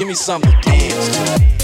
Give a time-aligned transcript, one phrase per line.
[0.00, 1.59] give me something to dance to.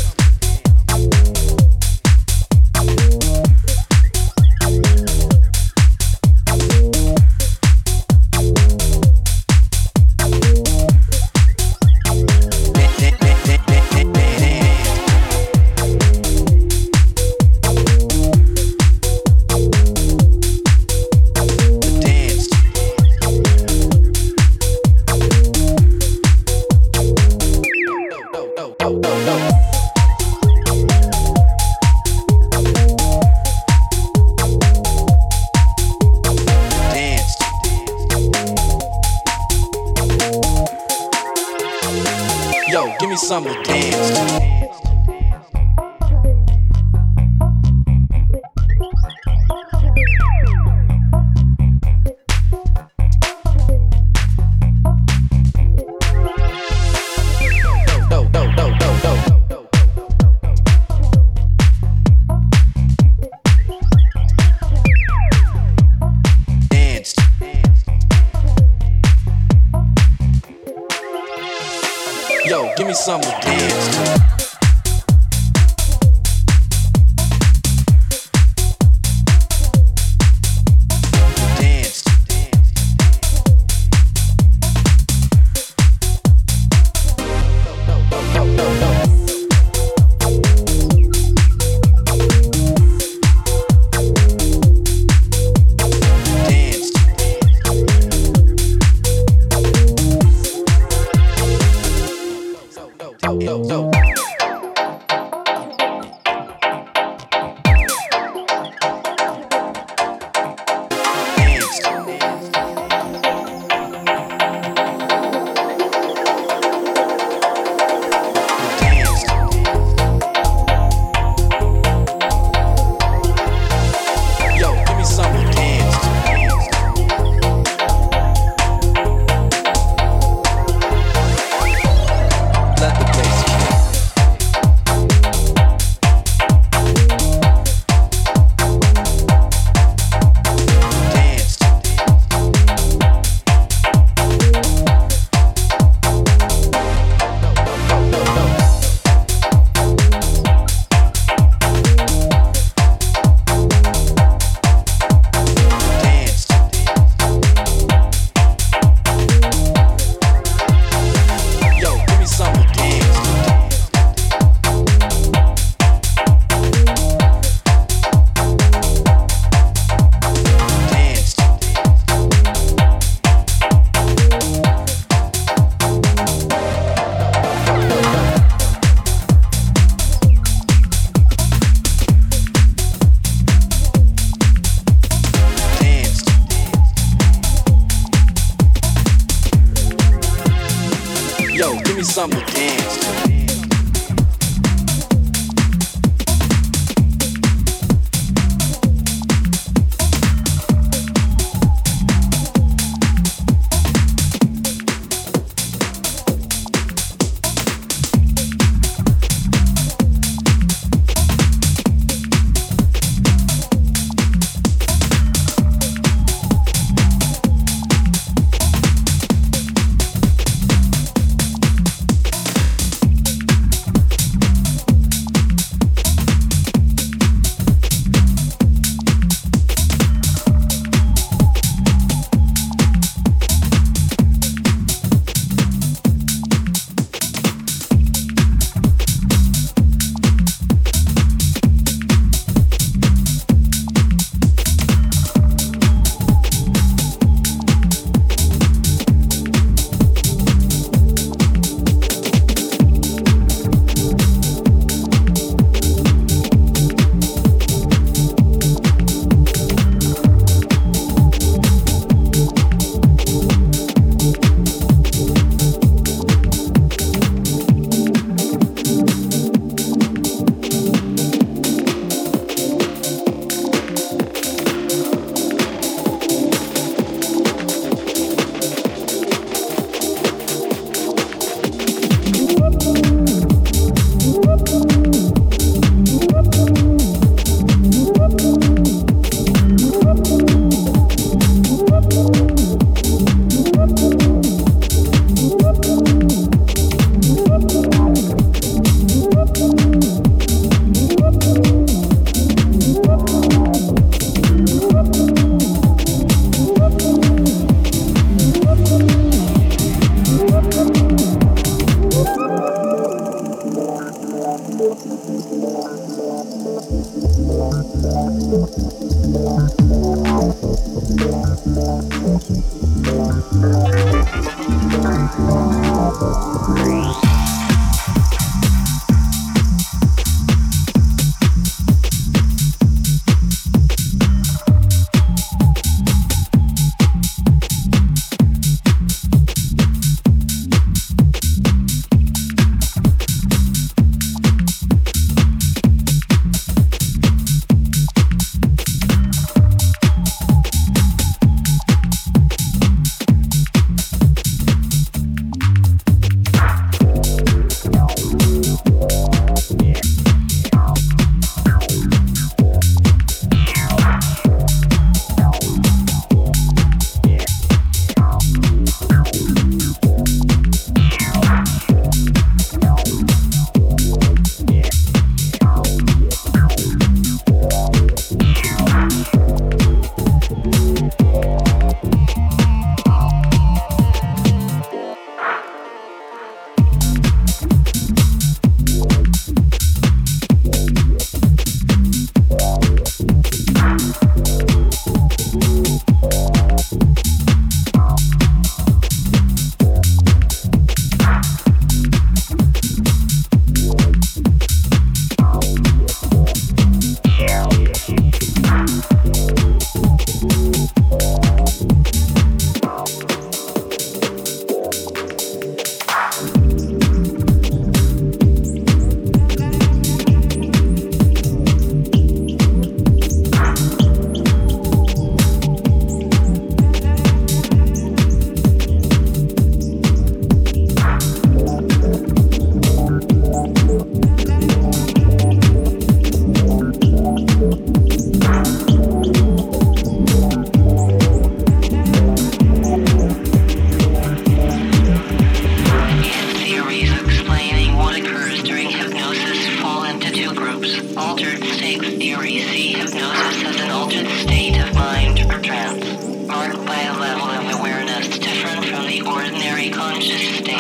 [451.19, 456.05] Altered state theory see hypnosis as an altered state of mind or trance,
[456.47, 460.77] marked by a level of awareness different from the ordinary conscious state.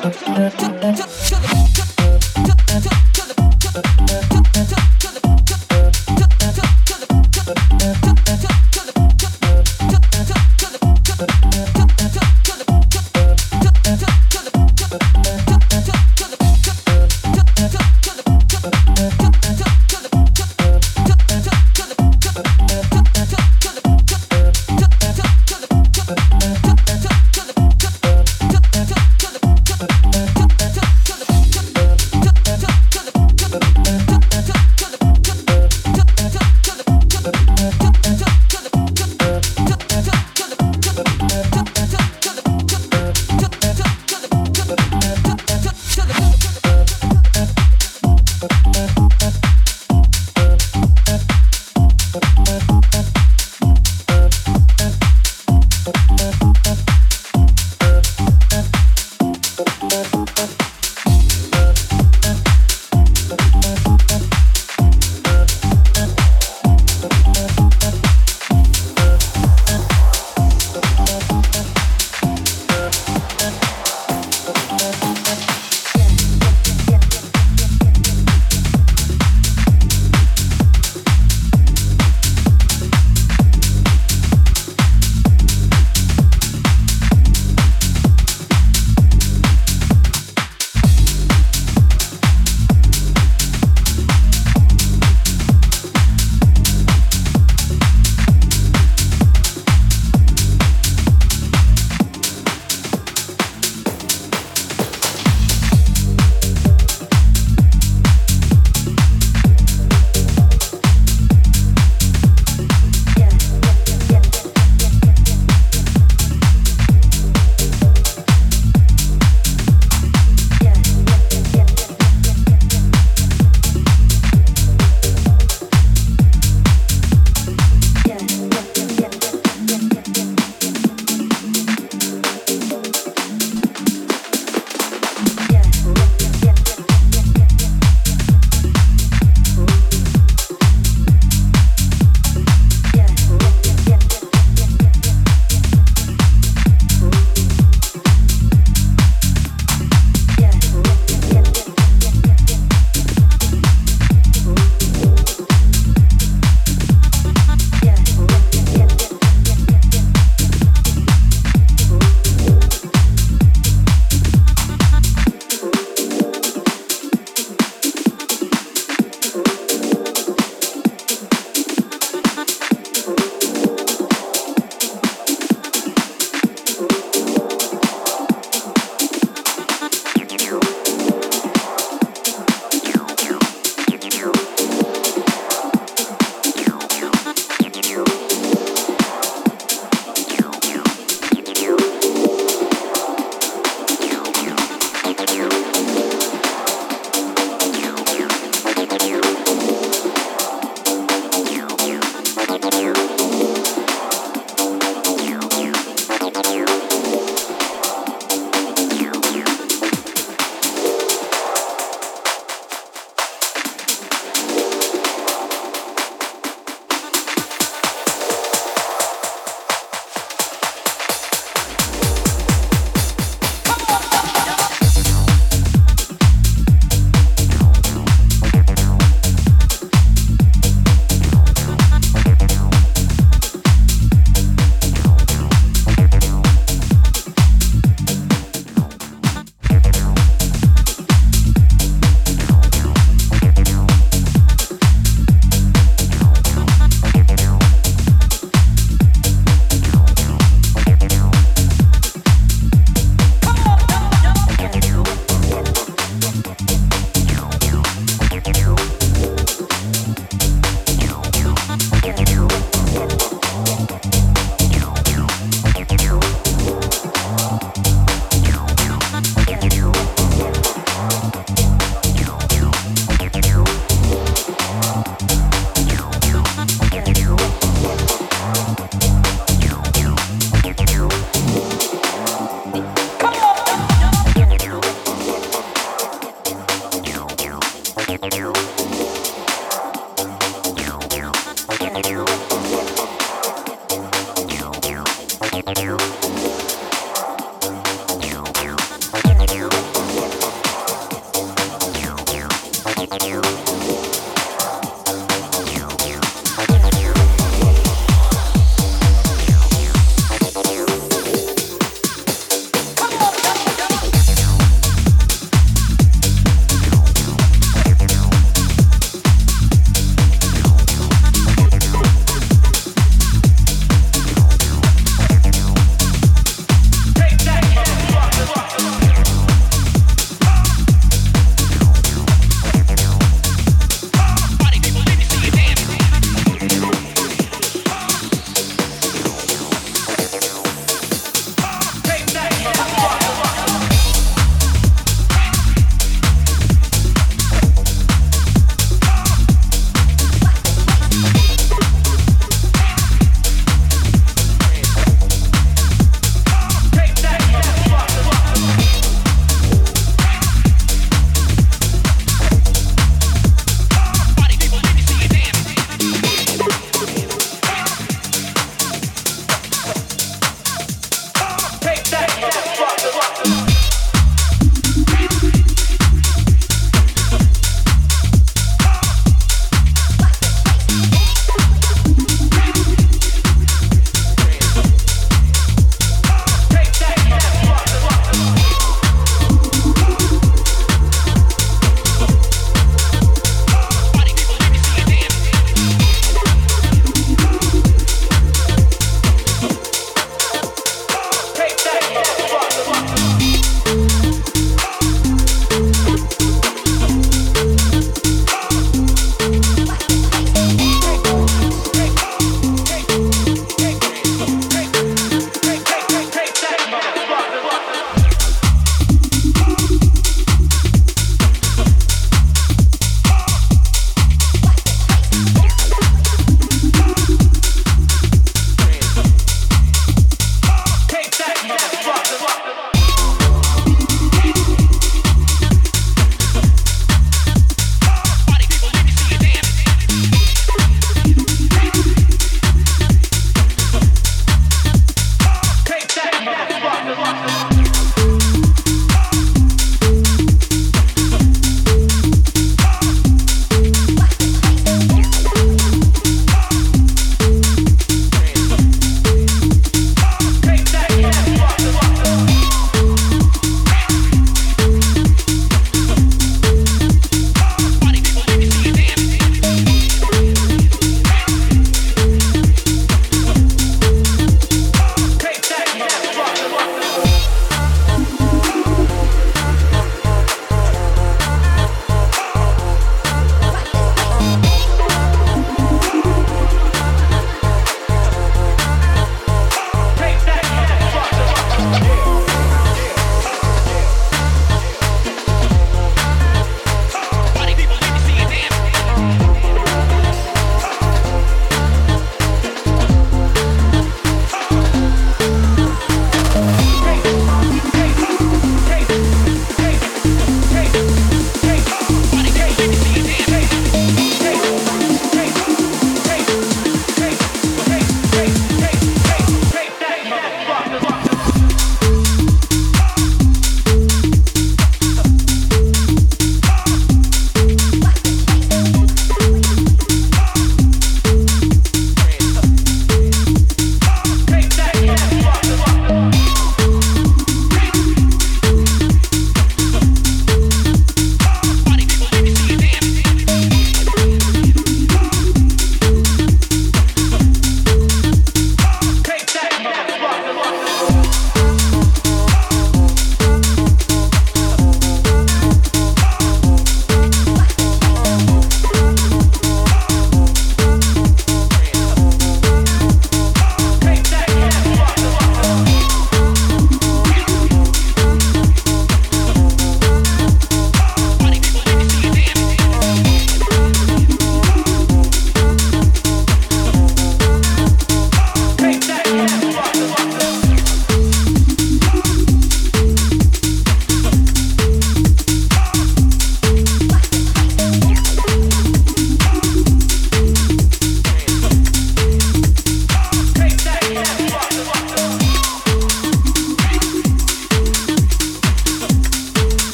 [0.00, 1.47] to the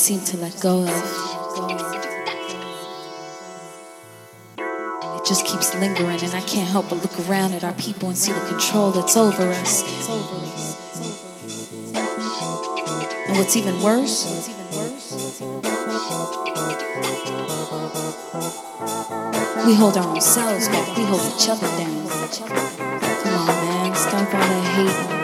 [0.00, 0.88] Seem to let go of.
[4.58, 8.16] It just keeps lingering, and I can't help but look around at our people and
[8.16, 9.82] see the control that's over us.
[13.28, 14.24] And what's even worse?
[19.66, 22.08] We hold our own selves back, we hold each other down.
[23.22, 25.19] Come on, man, stop all that hate.